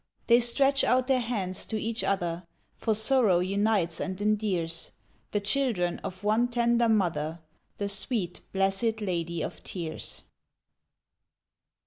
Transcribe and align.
They 0.25 0.39
stretch 0.39 0.83
out 0.83 1.05
their 1.05 1.19
hands 1.19 1.67
to 1.67 1.79
each 1.79 2.03
other, 2.03 2.47
For 2.75 2.95
Sorrow 2.95 3.37
unites 3.37 3.99
and 3.99 4.19
endears, 4.19 4.93
The 5.29 5.39
children 5.39 5.99
of 5.99 6.23
one 6.23 6.47
tender 6.47 6.89
mother 6.89 7.39
The 7.77 7.87
sweet, 7.87 8.41
blessed 8.51 8.99
Lady 8.99 9.43
of 9.43 9.63
Tears. 9.63 10.23